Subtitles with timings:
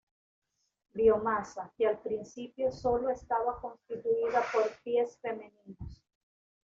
[0.95, 6.01] Biomasa, que, al principio, sólo estaba constituida por pies femeninos.